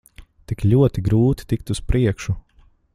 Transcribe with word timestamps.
Tik 0.51 0.63
ļoti 0.71 1.05
grūti 1.09 1.47
tikt 1.53 1.77
uz 1.77 1.85
priekšu. 1.93 2.39